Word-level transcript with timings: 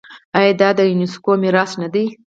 آیا 0.37 0.51
دا 0.61 0.69
د 0.77 0.79
یونیسکو 0.91 1.31
میراث 1.41 1.71
نه 1.81 1.87
دی؟ 1.93 2.05